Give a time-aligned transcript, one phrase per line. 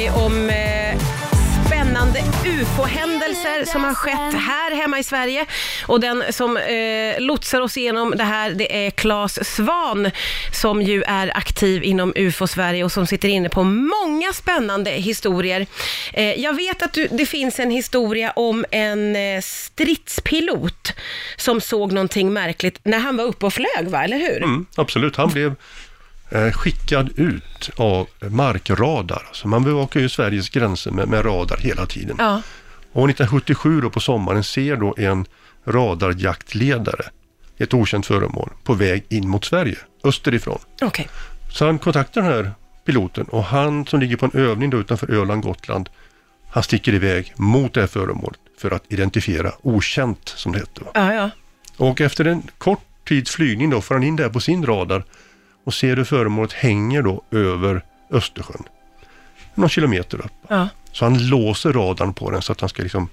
[0.00, 0.98] vi om eh,
[1.66, 5.46] spännande UFO-händelser som har skett här hemma i Sverige.
[5.86, 10.10] Och den som eh, lotsar oss igenom det här, det är Claes Svan
[10.52, 15.66] som ju är aktiv inom UFO-Sverige och som sitter inne på många spännande historier.
[16.12, 20.92] Eh, jag vet att du, det finns en historia om en eh, stridspilot
[21.36, 24.04] som såg någonting märkligt när han var uppe och flög, va?
[24.04, 24.42] eller hur?
[24.42, 25.54] Mm, absolut, han blev
[26.52, 29.22] skickad ut av markradar.
[29.32, 32.16] Så man bevakar ju Sveriges gränser med, med radar hela tiden.
[32.18, 32.42] Ja.
[32.92, 35.26] Och 1977 då på sommaren ser då en
[35.64, 37.04] radarjaktledare
[37.58, 40.58] ett okänt föremål på väg in mot Sverige, österifrån.
[40.82, 41.08] Okej.
[41.52, 42.52] Så han kontaktar den här
[42.84, 45.88] piloten och han som ligger på en övning då utanför Öland, Gotland,
[46.50, 50.82] han sticker iväg mot det här föremålet för att identifiera okänt som det heter.
[50.84, 50.90] va.
[50.94, 51.30] Ja, ja.
[51.76, 55.04] Och efter en kort tids flygning då får han in det här på sin radar
[55.64, 58.62] och ser hur föremålet hänger då över Östersjön.
[59.54, 60.32] Någon kilometer upp.
[60.48, 60.68] ja.
[60.92, 63.08] Så han låser radarn på den så att han ska liksom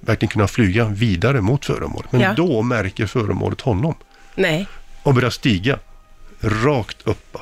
[0.00, 2.12] verkligen kunna flyga vidare mot föremålet.
[2.12, 2.32] Men Ja.
[2.34, 3.94] då märker föremålet honom
[4.34, 4.66] Nej.
[5.02, 5.78] och börjar stiga
[6.40, 7.36] rakt upp.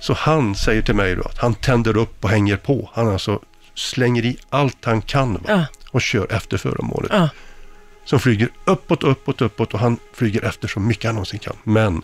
[0.00, 2.90] Så han säger till mig då att han tänder upp och hänger på.
[2.94, 3.40] Han alltså
[3.74, 5.38] slänger i allt han kan?
[5.48, 5.64] Ja.
[5.90, 7.10] och kör efter föremålet.
[7.14, 7.28] Ja.
[8.04, 11.56] Som flyger uppåt, uppåt, uppåt och han flyger efter så mycket han någonsin kan.
[11.64, 12.02] Men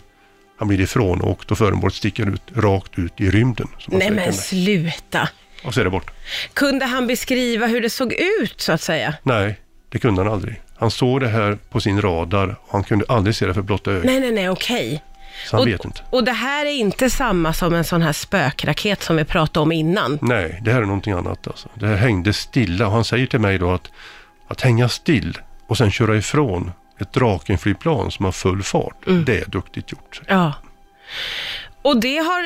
[0.59, 3.69] han blir ifrån och föremålet sticker ut rakt ut i rymden.
[3.87, 5.29] Nej men sluta.
[5.65, 6.11] Och så är det bort.
[6.55, 9.15] Kunde han beskriva hur det såg ut så att säga?
[9.23, 10.61] Nej, det kunde han aldrig.
[10.77, 13.91] Han såg det här på sin radar och han kunde aldrig se det för blotta
[13.91, 14.05] ögat.
[14.05, 15.03] Nej, nej, nej, okej.
[15.47, 16.01] Så han och, vet inte.
[16.11, 19.73] och det här är inte samma som en sån här spökraket som vi pratade om
[19.73, 20.19] innan.
[20.23, 21.69] Nej, det här är någonting annat alltså.
[21.75, 23.91] Det här hängde stilla och han säger till mig då att,
[24.49, 29.25] att hänga still och sen köra ifrån ett Drakenflygplan som har full fart, Mm.
[29.25, 30.21] det är duktigt gjort.
[30.27, 30.53] Ja.
[31.83, 32.43] Och det, har,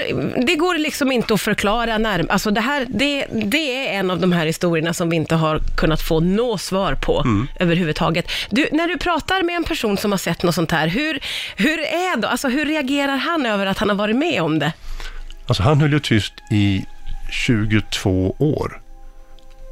[0.47, 2.33] det går liksom inte att förklara närmare.
[2.33, 5.61] Alltså det, här, det, det är en av de här historierna som vi inte har
[5.77, 7.49] kunnat få nå svar på Mm.
[7.61, 8.29] överhuvudtaget.
[8.51, 11.21] Du, när du pratar med en person som har sett något sånt här, hur,
[11.57, 14.73] hur är då, alltså hur reagerar han över att han har varit med om det?
[15.47, 16.85] Alltså han höll ju tyst i
[17.31, 18.81] 22 år.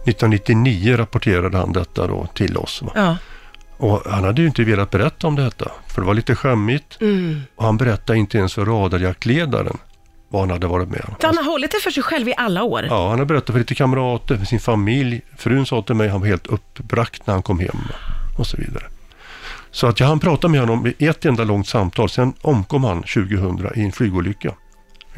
[0.06, 2.82] 1999 rapporterade han detta då till oss.
[2.94, 3.16] Ja.
[3.80, 7.00] Och han hade ju inte velat berätta om detta, för det var lite skämmigt.
[7.00, 7.40] Mm.
[7.56, 9.78] Och han berättade inte ens för radarjaktledaren
[10.28, 11.14] vad han hade varit med om.
[11.20, 12.86] Så han har hållit det för sig själv i alla år?
[12.90, 15.20] Ja, han har berättat för lite kamrater, för sin familj.
[15.38, 17.78] Frun sa till mig att han var helt uppbragt när han kom hem
[18.38, 18.84] och så vidare.
[19.70, 22.08] Så att jag hann prata med honom i ett enda långt samtal.
[22.08, 24.54] Sen omkom han 2000 i en flygolycka.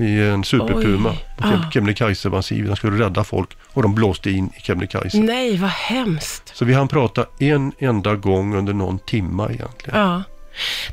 [0.03, 1.71] I en superpuma på Ah.
[1.71, 2.69] Kebnekaise-massivet.
[2.69, 5.19] Han skulle rädda folk och de blåste in i Kebnekaise.
[5.19, 6.57] Nej, vad hemskt.
[6.57, 10.01] Så vi hann prata en enda gång under någon timma egentligen.
[10.01, 10.23] Ja.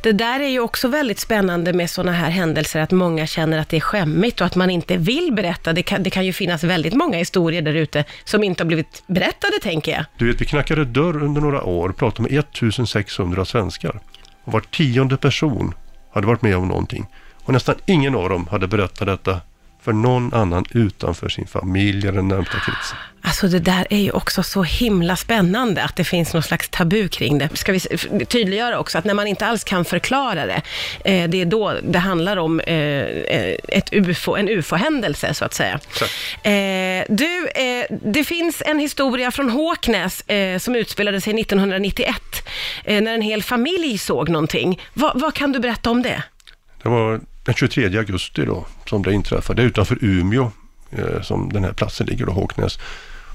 [0.03, 3.69] Det där är ju också väldigt spännande med sådana här händelser, att många känner att
[3.69, 5.73] det är skämmigt och att man inte vill berätta.
[5.73, 9.03] Det kan, det kan ju finnas väldigt många historier där ute som inte har blivit
[9.07, 10.05] berättade, tänker jag.
[10.17, 13.99] Du vet, vi knackade dörr under några år och pratade med 1600 svenskar.
[14.43, 15.73] Och var tionde person
[16.13, 17.05] hade varit med om någonting.
[17.49, 19.41] Och nästan ingen av dem hade berättat detta
[19.81, 22.97] för någon annan utanför sin familj eller den närmsta kretsen.
[23.21, 27.07] Alltså det där är ju också så himla spännande, att det finns någon slags tabu
[27.07, 27.49] kring det.
[27.57, 27.79] Ska vi
[28.25, 30.61] tydliggöra också att när man inte alls kan förklara det,
[31.05, 35.53] eh, det är då det handlar om eh, eh, ett UFO, en UFO-händelse, så att
[35.53, 35.79] säga.
[36.43, 37.47] Eh, du,
[37.89, 40.23] det finns en historia från Håknäs
[40.59, 42.15] som utspelade sig 1991,
[42.83, 44.81] eh, när en hel familj såg någonting.
[44.93, 46.23] Va, vad kan du berätta om det?
[46.83, 49.61] Det var den 23 augusti då som det inträffade.
[49.61, 50.51] Utanför Umeå
[50.91, 52.79] eh, som den här platsen ligger då, Håknäs.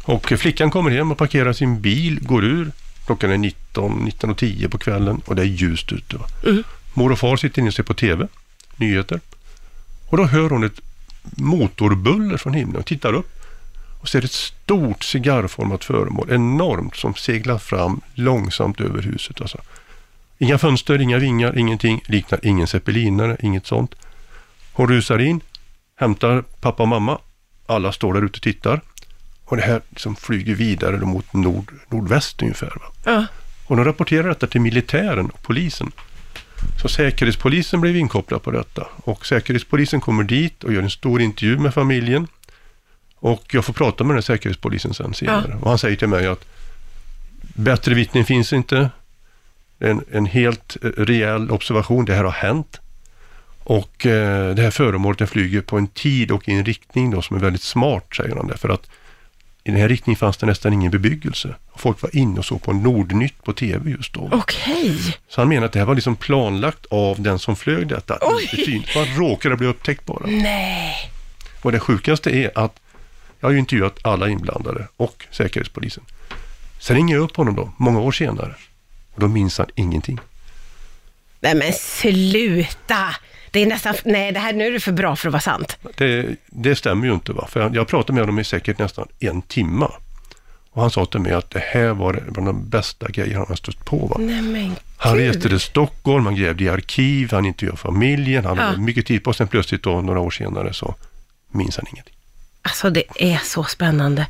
[0.04, 2.72] Och flickan kommer hem och parkerar sin bil, går ur.
[3.06, 6.16] Klockan är 19, 19.10 på kvällen och det är ljust ute.
[6.16, 6.26] Va?
[6.94, 8.28] Mor och far sitter inne och ser på TV,
[8.76, 9.20] nyheter.
[10.08, 10.80] Och då hör hon ett
[11.22, 13.30] motorbuller från himlen och tittar upp
[14.00, 19.41] och ser ett stort cigarrformat föremål, enormt, som seglar fram långsamt över huset.
[19.41, 19.58] Alltså.
[20.39, 22.03] Inga fönster, inga vingar, ingenting.
[22.06, 23.95] Liknar ingen zeppelinare, inget sånt.
[24.72, 25.41] Hon rusar in,
[25.97, 27.19] hämtar pappa och mamma.
[27.66, 28.81] Alla står där ute och tittar.
[29.45, 32.66] Och det här liksom flyger vidare mot nord, nordväst ungefär.
[32.81, 32.92] Va?
[33.04, 33.27] Ja.
[33.66, 35.92] Och de rapporterar detta till militären och polisen.
[36.83, 38.87] Så Säkerhetspolisen blev inkopplad på detta.
[38.97, 42.27] Och Säkerhetspolisen kommer dit och gör en stor intervju med familjen.
[43.16, 45.59] Och jag får prata med den här Säkerhetspolisen sen senare.
[45.60, 46.45] Och han säger till mig att
[47.54, 48.91] bättre vittnen finns inte.
[49.78, 52.04] En, en helt eh, rejäl observation.
[52.04, 52.80] Det här har hänt.
[53.65, 57.36] Och eh, det här föremålet flyger på en tid och i en riktning då som
[57.36, 58.47] är väldigt smart, säger han.
[58.47, 58.91] Därför att
[59.65, 61.54] i den här riktningen fanns det nästan ingen bebyggelse.
[61.71, 64.28] Och folk var inne och såg på Nordnytt på tv just då.
[64.32, 64.98] Okej.
[65.28, 68.18] Så han menar att det här var liksom planlagt av den som flög detta.
[68.20, 68.84] Oj!
[68.97, 70.27] Man råkade bli upptäckt bara.
[70.27, 71.10] Nej.
[71.62, 72.80] Och det sjukaste är att
[73.41, 76.04] Jag har ju intervjuat alla inblandade och Säkerhetspolisen.
[76.80, 78.54] Sen ringer jag upp honom då, många år senare.
[79.15, 80.21] Och då minns han ingenting.
[81.41, 83.16] Nej men sluta!
[83.51, 85.77] Det är nästan, nej det här, nu är det för bra för att vara sant.
[85.97, 87.33] Det, det stämmer ju inte.
[87.33, 87.47] Va?
[87.51, 89.93] För jag, jag pratade med honom i säkert nästan en timma.
[90.71, 93.57] Och han sa till mig att det här var bland de bästa grejer han har
[93.57, 93.97] stött på.
[94.07, 94.16] Va?
[94.21, 98.63] Nej men Han reste till Stockholm, han grävde i arkiv, han intervjuade familjen, han Ja.
[98.63, 99.47] hade mycket tid på sig.
[99.47, 100.95] Plötsligt då, några år senare så
[101.53, 102.15] minns han ingenting.
[102.63, 104.27] Alltså det är så spännande.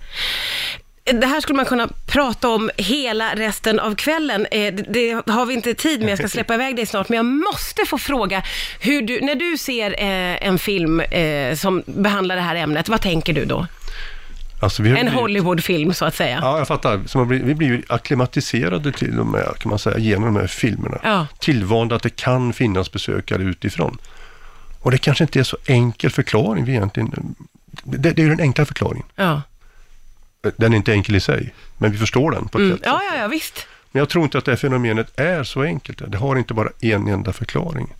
[1.04, 4.46] Det här skulle man kunna prata om hela resten av kvällen.
[4.50, 7.26] Eh, Det, har vi inte tid med, jag ska släppa iväg dig snart, men jag
[7.26, 8.42] måste få fråga,
[8.80, 13.00] hur du, när du ser eh, en film eh, som behandlar det här ämnet, vad
[13.00, 13.66] tänker du då?
[14.60, 16.38] Alltså, En blivit- Hollywoodfilm så att säga.
[16.42, 17.00] Ja, jag fattar.
[17.06, 20.46] Så blir, vi blir ju akklimatiserade till de här, kan man säga, genom de här
[20.46, 20.98] filmerna.
[21.02, 21.26] Ja.
[21.38, 23.98] Tillvanda att det kan finnas besökare utifrån.
[24.80, 27.34] Och det kanske inte är så enkel förklaring vi egentligen.
[27.84, 29.06] Det, det är ju den enkla förklaringen.
[29.16, 29.42] Ja,
[30.56, 32.76] Den är inte enkel i sig, men vi förstår den på ett mm.
[32.76, 32.86] sätt.
[32.86, 33.66] ja, ja, ja visst.
[33.92, 36.02] Men jag tror inte att det här fenomenet är så enkelt.
[36.08, 37.94] Det har inte bara en enda förklaring.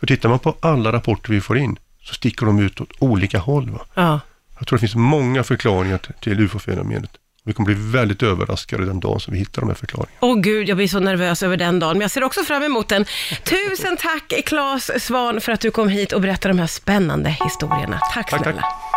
[0.00, 3.38] För tittar man på alla rapporter vi får in så sticker de ut åt olika
[3.38, 3.70] håll.
[3.70, 3.80] Va?
[3.94, 4.20] Ja.
[4.58, 7.10] Jag tror det finns många förklaringar till- ufo-fenomenet.
[7.44, 10.18] Vi kommer bli väldigt överraskade den dagen som vi hittar de här förklaringarna.
[10.20, 12.88] Åh gud, jag blir så nervös över den dagen, men jag ser också fram emot
[12.88, 13.04] den.
[13.44, 17.98] Tusen tack Claes Svan för att du kom hit och berättade de här spännande historierna.
[18.14, 18.60] Tack Tack, snälla.
[18.60, 18.91] tack.